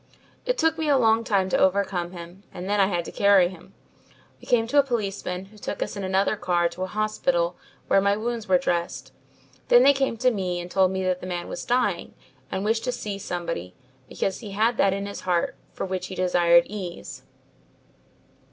"It 0.47 0.57
took 0.57 0.79
me 0.79 0.89
a 0.89 0.97
long 0.97 1.23
time 1.23 1.47
to 1.49 1.59
overcome 1.59 2.09
him 2.11 2.41
and 2.51 2.67
then 2.67 2.79
I 2.79 2.87
had 2.87 3.05
to 3.05 3.11
carry 3.11 3.49
him. 3.49 3.75
We 4.39 4.47
came 4.47 4.65
to 4.65 4.79
a 4.79 4.83
policeman 4.83 5.45
who 5.45 5.59
took 5.59 5.83
us 5.83 5.95
in 5.95 6.03
another 6.03 6.35
car 6.35 6.67
to 6.69 6.81
a 6.81 6.87
hospital 6.87 7.55
where 7.85 8.01
my 8.01 8.17
wounds 8.17 8.47
were 8.47 8.57
dressed. 8.57 9.11
Then 9.67 9.83
they 9.83 9.93
came 9.93 10.17
to 10.17 10.31
me 10.31 10.59
and 10.59 10.71
told 10.71 10.89
me 10.89 11.03
the 11.03 11.27
man 11.27 11.47
was 11.47 11.65
dying 11.65 12.15
and 12.51 12.65
wished 12.65 12.83
to 12.85 12.91
see 12.91 13.19
somebody 13.19 13.75
because 14.09 14.39
he 14.39 14.53
had 14.53 14.77
that 14.77 14.91
in 14.91 15.05
his 15.05 15.21
heart 15.21 15.55
for 15.71 15.85
which 15.85 16.07
he 16.07 16.15
desired 16.15 16.63
ease. 16.65 17.21